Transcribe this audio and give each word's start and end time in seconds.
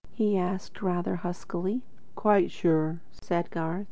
he 0.09 0.35
asked 0.35 0.81
rather 0.81 1.17
huskily. 1.17 1.83
"Quite 2.15 2.49
sure," 2.49 3.01
said 3.11 3.51
Garth. 3.51 3.79